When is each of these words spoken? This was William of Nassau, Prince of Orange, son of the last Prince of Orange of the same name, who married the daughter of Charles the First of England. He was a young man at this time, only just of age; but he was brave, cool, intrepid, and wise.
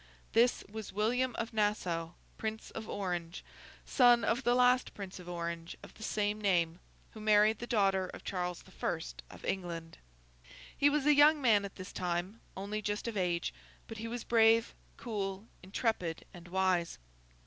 This 0.33 0.63
was 0.67 0.91
William 0.91 1.35
of 1.35 1.53
Nassau, 1.53 2.13
Prince 2.35 2.71
of 2.71 2.89
Orange, 2.89 3.43
son 3.85 4.23
of 4.23 4.41
the 4.43 4.55
last 4.55 4.95
Prince 4.95 5.19
of 5.19 5.29
Orange 5.29 5.77
of 5.83 5.93
the 5.93 6.01
same 6.01 6.41
name, 6.41 6.79
who 7.11 7.21
married 7.21 7.59
the 7.59 7.67
daughter 7.67 8.07
of 8.07 8.23
Charles 8.23 8.63
the 8.63 8.71
First 8.71 9.21
of 9.29 9.45
England. 9.45 9.99
He 10.75 10.89
was 10.89 11.05
a 11.05 11.13
young 11.13 11.39
man 11.39 11.65
at 11.65 11.75
this 11.75 11.93
time, 11.93 12.41
only 12.57 12.81
just 12.81 13.07
of 13.07 13.15
age; 13.15 13.53
but 13.87 13.99
he 13.99 14.07
was 14.07 14.23
brave, 14.23 14.73
cool, 14.97 15.45
intrepid, 15.61 16.25
and 16.33 16.47
wise. 16.47 16.97